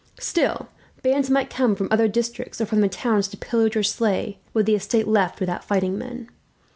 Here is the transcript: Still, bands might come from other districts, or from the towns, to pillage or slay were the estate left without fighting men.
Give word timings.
Still, 0.19 0.67
bands 1.03 1.29
might 1.29 1.51
come 1.51 1.75
from 1.75 1.87
other 1.91 2.07
districts, 2.07 2.59
or 2.59 2.65
from 2.65 2.81
the 2.81 2.89
towns, 2.89 3.27
to 3.27 3.37
pillage 3.37 3.75
or 3.77 3.83
slay 3.83 4.39
were 4.51 4.63
the 4.63 4.73
estate 4.73 5.07
left 5.07 5.39
without 5.39 5.63
fighting 5.63 5.95
men. 5.95 6.27